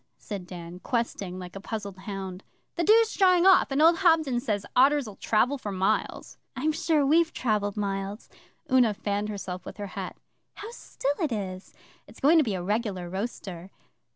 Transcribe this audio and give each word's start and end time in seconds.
said 0.17 0.47
Dan, 0.47 0.79
questing 0.79 1.37
like 1.37 1.55
a 1.55 1.59
puzzled 1.61 1.95
hound. 1.95 2.43
'The 2.73 2.85
dew's 2.85 3.13
drying 3.13 3.45
off, 3.45 3.69
and 3.69 3.83
old 3.83 3.97
Hobden 3.97 4.39
says 4.39 4.65
otters'll 4.75 5.17
travel 5.17 5.59
for 5.59 5.71
miles.' 5.71 6.39
'I'm 6.55 6.71
sure 6.71 7.05
we've 7.05 7.31
travelled 7.31 7.77
miles.' 7.77 8.27
Una 8.71 8.95
fanned 8.95 9.29
herself 9.29 9.63
with 9.63 9.77
her 9.77 9.85
hat. 9.93 10.17
'How 10.55 10.71
still 10.71 11.13
it 11.21 11.31
is! 11.31 11.75
It's 12.07 12.19
going 12.19 12.39
to 12.39 12.43
be 12.43 12.55
a 12.55 12.63
regular 12.63 13.11
roaster. 13.11 13.69